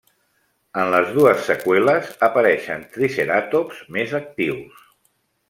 [0.83, 4.83] En les dues seqüeles apareixen triceratops més actius.